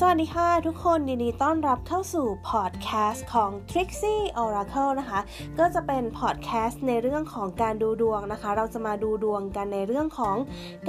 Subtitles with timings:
[0.00, 5.20] สวัสดีค่ะทุกคนยินดีต้อนรับเข้าสู่พอดแคสต์ของ Trixie Oracle นะคะ
[5.58, 10.36] ก็จะเป็นพอดแคสต์ในเรื่องของการดูดวงนะคะ เราจะมาดูดวงกันในเรื่องของ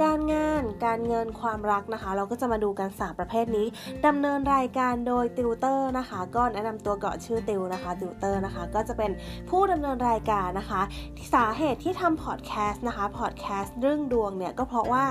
[0.02, 3.66] การงาน การเงินความรักนะคะ เราก็จะมาดูกัน 3 ประเภทนี้
[4.06, 9.10] ดำเนินรายการโดยติวเตอร์นะคะ ก็แนะนำตัวเก่อนชื่อติวนะคะติวเตอร์นะคะ ก็จะเป็น
[9.50, 10.80] ผู้ดำเนินรายการนะคะ
[11.34, 15.04] สาเหตุที่ทำพอดแคสต์นะคะพอดแคสต์เรื่องดวงเนี่ยก็เพราะว่า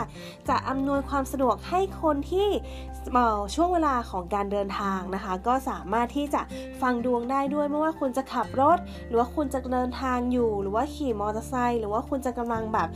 [0.50, 2.50] จะอำนวยความสะดวกให้คนที่
[3.56, 6.41] ช่วงเวลาของการเดินทางนะคะ ก็สามารถที่จะ
[6.82, 12.87] ฟังดวงได้ด้วยไม่ว่าคุณจะขับรถ หรือว่าคุณจะเดินทางอยู่ หรือว่าขี่มอเตอร์ไซค์หรือว่าคุณจะกำลังแบบ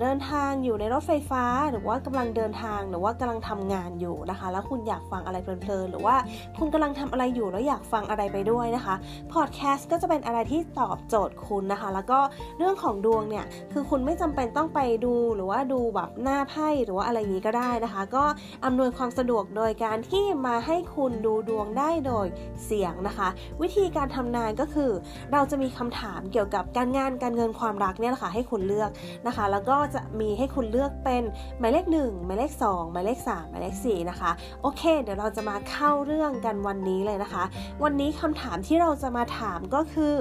[0.00, 6.16] เดินทางอยู่ในรถไฟฟ้า หรือว่ากำลังเดินทางหรือว่ากำลังทำงานอยู่นะคะ แล้วคุณอยากฟังอะไรเพลินๆหรือว่า
[6.58, 8.94] คุณกำลังทำอะไรอยู่แล้วอยากฟังอะไรไปด้วยนะคะ
[9.32, 12.18] พอดแคสต์ก็จะเป็นอะไรที่ตอบโจทย์คุณนะคะ แล้วก็
[12.58, 18.24] เรื่องของดวงเนี่ยคือคุณไม่จำเป็นต้องไปดูหรือว่าดูแบบหน้าไพ่หรือว่าอะไรอย่างนี้ก็ได้นะคะ ก็
[18.64, 22.26] อำนวยความสะดวกโดยการที่มาให้คุณดูดวงได้โดย
[22.64, 23.28] เสียงนะคะ
[23.62, 24.90] วิธีการทำนายก็คือ
[25.32, 28.90] เราจะมีคำถามเกี่ยวกับการงานการเงินความรักเนี่ยแหละค่ะให้คุณเลือก
[29.26, 31.22] นะคะ แล้วก็จะมีให้คุณเลือกเป็น
[31.58, 34.30] หมายเลข 1 หมายเลข 2 หมายเลข 3 หมายเลข 4 นะคะ
[34.62, 37.44] โอเค เดี๋ยวเราจะมาเข้าเรื่องกันวันนี้เลยนะคะ
[37.84, 40.14] วันนี้คำถามที่เราจะมาถามก็คือ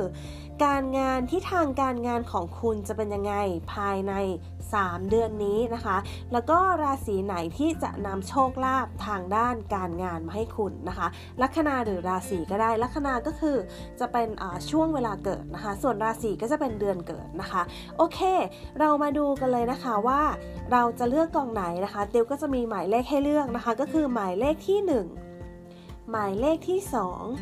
[0.63, 3.33] การงานที่ทางการงานของคุณจะเป็นยังไง
[3.73, 4.13] ภายใน
[4.63, 5.97] 3 เดือนนี้นะคะ
[6.33, 11.07] แล้วก็ราศีไหนที่จะนำโชคลาภทางด้านการงานมาให้คุณนะคะ
[11.41, 13.57] ลัคนาหรือราศีก็ได้ลัคนาก็คือ
[13.99, 14.27] จะเป็น
[14.69, 17.61] ช่วงเวลาเกิดนะคะ ส่วนราศีก็จะเป็นเดือนเกิดนะคะ
[17.97, 18.19] โอเค
[18.79, 20.21] เรามาดูกันเลยนะคะว่า
[20.71, 24.79] เราจะเลือกกองไหนนะคะเตียวก็จะมีหมายเลขให้เลือกนะคะ ก็คือหมายเลขที่
[25.45, 26.79] 1 หมายเลขที่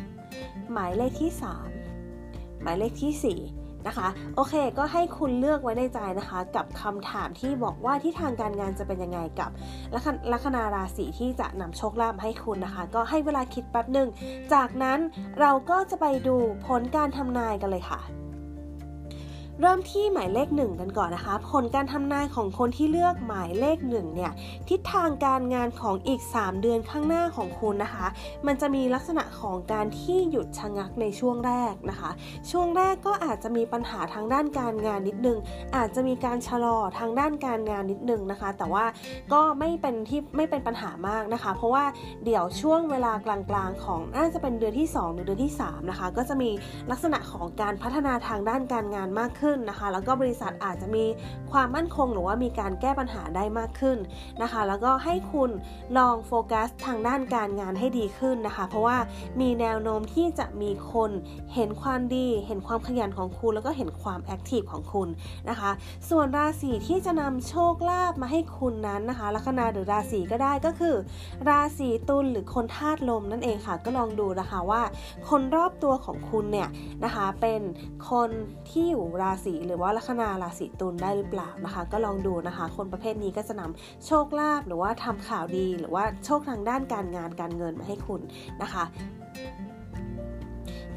[0.04, 1.83] 2 หมายเลขที่ 3
[2.64, 9.50] หมายเลขที่ 4 นะคะ โอเค ก็ให้คุณเลือกไว้ในใจนะคะ กับคำถามที่บอกว่าที่ทางการงานจะเป็นยังไงกับ
[10.32, 14.08] ลัคนาราศีที่จะนำโชคลาภให้คุณนะคะ ก็ให้เวลาคิดแป๊บหนึ่ง
[14.54, 14.98] จากนั้น
[15.40, 18.23] เราก็จะไปดูผลการทำนายกันเลยค่ะ
[19.60, 24.32] เริ่มที่หมายเลขหนึ่งกันก่อนนะคะ ผลการทำนายของคนที่เลือกหมายเลขหนึ่งเนี่ย
[24.68, 28.06] ทิศทางการงานของอีก 3 เดือนข้างหน้าของคุณนะคะ
[28.46, 32.10] มันจะมีลักษณะของการที่หยุดชะงักในช่วงแรกนะคะ
[32.50, 35.38] ช่วงแรกก็อาจจะมีปัญหาทางด้านการงานนิดนึง
[35.76, 38.84] อาจจะมีการชะลอทางด้านการงานนิดนึงนะคะ แต่ว่า
[39.32, 41.84] ก็ไม่เป็นที่ไม่เป็นปัญหามากนะคะ เพราะว่า
[42.24, 46.50] เดี๋ยวช่วงเวลากลางๆ ของน่าจะเป็นเดือนที่2หรือเดือนที่3นะคะก็จะมี
[46.90, 51.04] ลักษณะของการพัฒนาทางด้านการงานมากขึ้นขึ้นนะคะ แล้วก็บริษัทอาจจะมี
[51.52, 53.98] ความมั่นคงหรือว่ามีการแก้ปัญหาได้มากขึ้น
[54.42, 55.50] นะคะ แล้วก็ให้คุณ
[55.98, 58.96] ลองโฟกัสทางด้านการงานให้ดีขึ้นนะคะ เพราะว่า
[59.40, 61.10] มีแนวโน้มที่จะมีคน
[61.54, 65.08] เห็นความดี เห็นความขยันของคุณ แล้วก็เห็นความแอคทีฟของคุณ
[65.50, 65.70] นะคะ
[66.10, 70.96] ส่วนราศีที่จะนำโชคลาภมาให้คุณนั้นนะคะลัคนาหรือราศีก็ได้ก็คือ
[71.48, 74.82] ราศีตุลหรือคนธาตุลมนั่นเองค่ะ ก็ลองดูนะคะว่า
[75.28, 76.68] คนรอบตัวของคุณเนี่ย
[77.04, 77.60] นะคะเป็น
[78.10, 78.30] คน
[78.70, 88.20] ที่อยู่ราศีหรือว่าลัคนาราศีตุลได้หรือเปล่านะคะ ก็ลองดูนะคะ คนประเภทนี้ก็จะนำโชคลาภหรือว่าทำข่าวดี หรือว่าโชคทางด้านการงานการเงินมาให้คุณ
[88.62, 88.84] นะคะ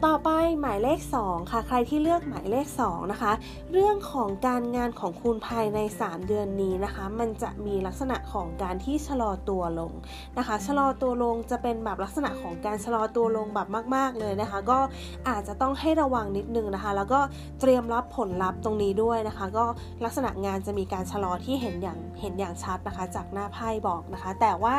[0.06, 0.30] ต่อไป
[0.62, 3.32] หมายเลข 2 ค่ะ ใครที่เลือกหมายเลข 2 นะคะ
[3.74, 9.94] เรื่องของการงานของคุณภายใน 3 เดือนนี้นะคะ มันจะมีลักษณะของการที่ชะลอตัวลง
[10.38, 14.80] นะคะ ชะลอตัวลงจะเป็นแบบลักษณะของการชะลอตัวลงแบบมาก ๆ เลยนะคะ ก็
[15.28, 17.20] อาจจะต้องให้ระวังนิดนึงนะคะ แล้วก็
[17.62, 19.66] เตรียมรับผลลัพธ์ตรงนี้ด้วยนะคะ ก็
[20.04, 24.78] ลักษณะงานจะมีการชะลอที่เห็นอย่างเห็นอย่างชัดนะคะ จากหน้าไพ่บอกนะคะ แต่ว่า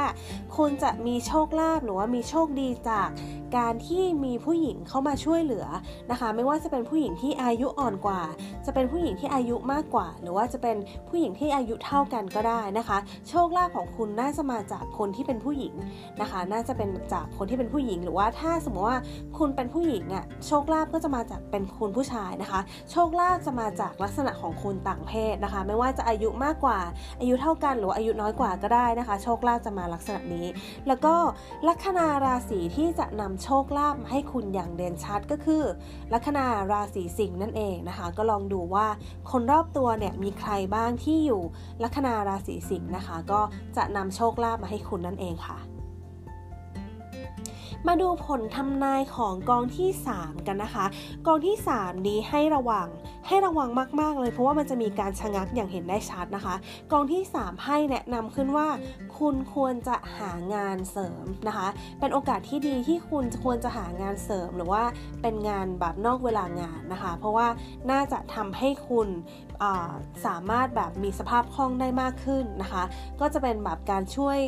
[0.57, 3.09] คุณจะมีโชคลาภหรือว่ามีโชคดีจาก
[3.59, 5.67] การที่มีผู้หญิงเข้ามาาช่วยเหลือ
[6.11, 8.21] นะคะ ไม่ว่าจะเป็นผู้หญิงที่อายุอ่อนกว่า
[8.67, 10.77] จะเป็นผู้หญิงที่อายุมากกว่า หรือว่าจะเป็น
[11.09, 12.99] ผู้หญิงที่อายุเท่ากันก็ได้นะคะ
[13.29, 15.75] โชคลาภของคุณน่าจะมาจากคนที่เป็นผู้หญิง
[16.21, 18.99] นะคะ น่าจะเป็นจากคนที่เป็นผู้หญิง หรือว่าถ้าสมมติว่า
[19.39, 26.79] คุณเป็นผู้หญิงอะ่ะโชคลาภก็จะมาจากเป็นคุณผู้ชายนะคะ โชคลาภจะมาจากลักษณะของคุณต่างเพศนะคะ ไม่ว่าจะอายุมากกว่า
[27.21, 30.47] อายุเท่ากันหรืออายุน้อยกว่าก็ได้นะคะ โชคลาภจะมาลักษณะนี้
[30.89, 31.15] แล้วก็
[31.69, 35.63] ลัคนาราศีที่จะนำโชคลาภให้คุณอย่างเด่นชัดก็คือ
[36.13, 38.87] ลัคนาราศีสิงห์นั่นเองนะคะ ก็ลองดูว่า
[39.31, 41.43] คนรอบตัวเนี่ยมีใครบ้างที่อยู่
[41.83, 43.41] ลัคนาราศีสิงห์นะคะ ก็
[43.77, 45.59] จะนำโชคลาภมาให้คุณนั่นเองค่ะ
[47.87, 50.87] มาดูผลทำนายของกองที่ 3 กันนะคะ
[51.27, 52.89] กองที่ 3 นี้ให้ระวัง
[53.29, 53.71] ให้ระวัง
[54.01, 56.55] มาก ๆ เลยเพราะว่ามันจะมีการชะงักอย่างเห็นได้ชัดนะคะ
[56.93, 58.69] กองที่ 3 ให้แนะนำขึ้นว่า
[59.19, 61.69] คุณควรจะหางานเสริมนะคะ
[62.01, 64.83] เป็นโอกาสที่ดีที่คุณควรจะหางานเสริมหรือว่า
[65.23, 67.47] เป็นงานแบบนอกเวลางานนะคะ เพราะว่า
[67.91, 69.09] น่าจะทำให้คุณ
[70.27, 72.83] สามารถแบบมีสภาพคล่องได้มากขึ้นนะคะ
[73.21, 74.39] ก็จะเป็นแบบการช่วย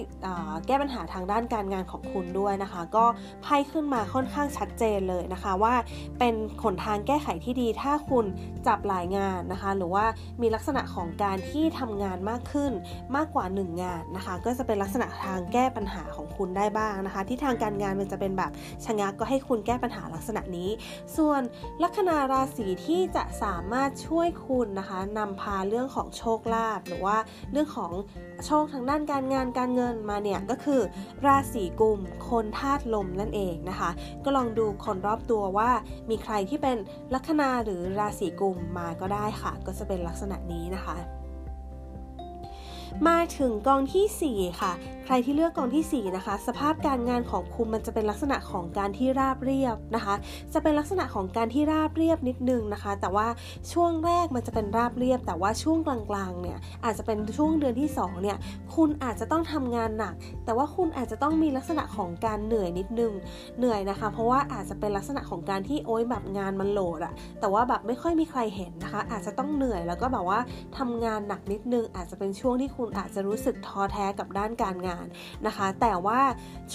[0.67, 3.05] แก้ปัญหาทางด้านการงานของคุณด้วยนะคะ ก็
[3.43, 5.75] ไพ่ขึ้นมาค่อนข้างชัดเจนเลยนะคะว่า
[6.19, 8.25] เป็นขนทางแก้ไขที่ดีถ้าคุณ
[8.67, 10.05] จับหลายงานนะคะ หรือว่า
[10.43, 12.73] มีลักษณะของการที่ทำงานมากขึ้น
[13.17, 18.51] มากกว่า 1 งานนะคะ ก็จะเป็นลักษณะทางแก้ปัญหาของคุณได้บ้างนะคะ ที่ทางการงานมันจะเป็นแบบ
[18.85, 20.71] ชะงักก็ให้คุณแก้ปัญหาลักษณะนี้
[21.17, 21.43] ส่วน
[21.83, 27.17] ลัคนาราศีที่จะสามารถช่วยคุณนะคะนำพาเรื่องของโชคลาภหรือว่า
[27.53, 27.93] เรื่องของ
[28.47, 30.81] โชคทางด้านการงานการเงินมาเนี่ยก็คือ
[31.27, 33.91] ราศีกุมคนธาตุลมนั่นเองนะคะ
[34.25, 35.71] ก็ลองดูคนรอบตัวว่า
[36.11, 36.77] มีใครที่เป็น
[37.15, 40.97] ลัคนาหรือราศีกุมมาก็ได้ค่ะ ก็จะเป็นลักษณะนี้นะคะ
[43.09, 44.73] มาถึงกองที่ 4 ค่ะ
[45.05, 50.15] ใครที่เลือกกองที่ 4 นะคะ สภาพการงานของคุณมันจะเป็นลักษณะของการที่ราบเรียบนะคะ
[50.55, 53.27] จะเป็นลักษณะของการที่ราบเรียบนิดนึงนะคะ แต่ว่า
[53.73, 58.37] ช่วงแรกมันจะเป็นราบเรียบ แต่ว่าช่วงกลางๆเนี่ยอาจจะเป็นช่วงเดือนที่ 2 เนี่ย
[58.75, 60.15] คุณอาจจะต้องทำงานหนัก
[60.45, 63.13] แต่ว่าคุณอาจจะต้องมีลักษณะของการเหนื่อยนิดนึง
[63.59, 70.39] เหนื่อยนะคะ เพราะว่าอาจจะเป็นลักษณะของการที่โอ๊ยแบบงานมันโหลดอะแต่ว่าแบบไม่ค่อยมีใครเห็นนะคะ อาจจะต้องเหนื่อยแล้วก็แบบว่า
[70.79, 75.07] ทำงานหนักนิดนึง อาจจะเป็นช่วงที่คุณคุณอาจจะรู้สึกท้อแท้กับด้านการงาน
[75.47, 76.21] นะคะ แต่ว่า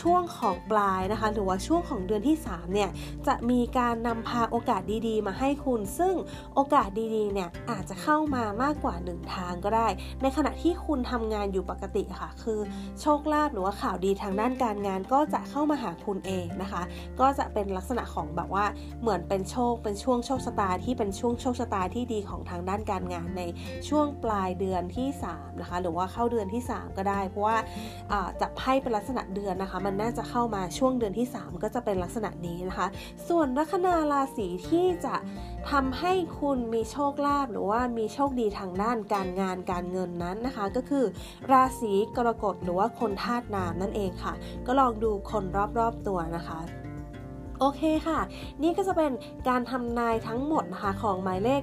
[0.02, 2.90] ช่วงของปลายนะคะ หรือว่าช่วงของเดือนที่3เนี่ย
[3.28, 6.16] จะมีการนำพาโอกาสดีๆ มาให้คุณ ซึ่ง
[6.56, 9.88] โอกาสดีๆเนี่ยอาจจะเข้ามามากกว่า 1 ทางก็ได้
[10.22, 12.60] ในขณะที่คุณทำงานอยู่ปกติค่ะ คือ
[13.02, 16.82] โชคลาภหรือว่าข่าวดีทางด้านการงานก็จะเข้ามาหาคุณเองนะคะ
[17.20, 18.66] ก็จะเป็นลักษณะของแบบว่า
[19.02, 23.44] เหมือนเป็นโชคเป็นช่วงโชคชะตาที่เป็นช่วงโชคชะตาที่ดีของทางด้านการงานใน
[23.90, 27.58] ช่วงปลายเดือนที่3นะคะหรือว่าเข้าเดือนที่ 3 ก็ได้ เพราะว่า
[28.42, 32.88] จับไพ่เป็นลักษณะเดือนนะคะ มันน่าจะเข้ามาช่วงเดือนที่ 3 ก็จะเป็นลักษณะนี้นะคะ
[33.28, 35.16] ส่วนลัคนาราศีที่จะ
[35.72, 41.06] ทำให้คุณมีโชคลาภหรือว่ามีโชคดีทางด้านการงานการเงินนั้นนะคะ ก็คือ
[41.52, 44.34] ราศีกรกฎหรือว่าคนธาตุน้ำนั่นเองค่ะ
[44.68, 45.44] ก็ลองดูคน
[45.80, 46.60] รอบๆตัวนะคะ
[47.60, 48.20] โอเคค่ะ
[48.64, 49.12] นี่ก็จะเป็น
[49.50, 51.62] การทำนายทั้งหมดนะคะของหมายเลข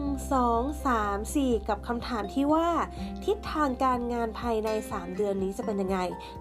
[0.00, 2.68] 1 2 3 4 กับคำถามที่ว่า
[3.24, 5.98] ทิศทางการงานภายใน 3 เดือนนี้จะเป็นยังไง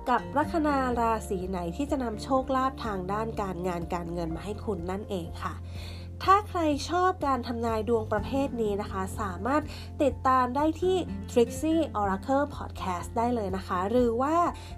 [0.09, 5.53] กับลัคนาราศีไหนที่จะนำโชคลาภทางด้านการงานการเงินมาให้คุณนั่นเองค่ะ
[6.23, 9.62] ถ้าใครชอบการทำนายดวงประเภทนี้นะคะ สามารถ
[10.03, 10.95] ติดตามได้ที่
[11.31, 14.35] Trixie Oracle Podcast ได้เลยนะคะ หรือว่า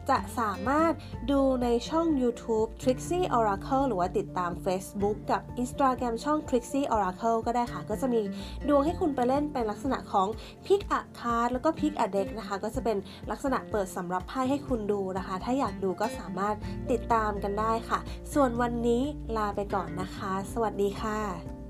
[0.10, 0.92] จะสามารถ
[1.31, 8.22] ดูในช่อง YouTube Trixie Oracle หรือว่าติดตาม Facebook กับ Instagram ช่อง Trixie Oracle ก็ได้ค่ะ ก็จะมี
[8.68, 10.28] ดวงให้คุณไปเล่นเป็นลักษณะของ
[10.66, 12.98] Pick a Card แล้วก็ Pick a Deck นะคะ ก็จะเป็น
[13.31, 16.56] ลักษณะเปิดสำหรับไพ่ให้คุณดูนะคะ ถ้าอยากดูก็สามารถ
[16.92, 18.00] ติดตามกันได้ค่ะ
[18.34, 19.04] ส่วนวันนี้
[19.38, 21.62] ลาไปก่อนนะคะ สวัสดีค่ะ拜。